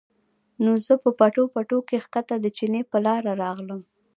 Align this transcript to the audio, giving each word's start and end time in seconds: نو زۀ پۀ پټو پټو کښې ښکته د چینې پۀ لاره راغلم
نو 0.63 0.71
زۀ 0.85 0.93
پۀ 1.01 1.09
پټو 1.19 1.43
پټو 1.53 1.77
کښې 1.87 1.97
ښکته 2.03 2.35
د 2.39 2.45
چینې 2.57 2.81
پۀ 2.89 2.97
لاره 3.05 3.33
راغلم 3.43 3.81